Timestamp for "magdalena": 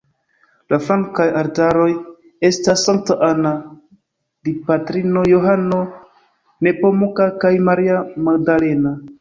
8.31-9.01